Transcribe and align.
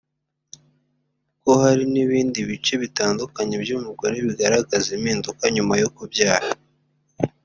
ko 1.41 1.51
hari 1.63 1.83
n’ibindi 1.93 2.39
bice 2.49 2.73
bitandukanye 2.83 3.55
by’umugore 3.63 4.15
bigaragaza 4.27 4.87
impinduka 4.97 5.43
nyuma 5.55 5.73
yo 5.81 5.89
kubyara 5.95 6.49